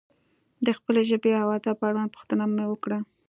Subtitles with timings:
[0.65, 2.99] د خپلې ژبې و ادب اړوند پوښتنه مې وکړه.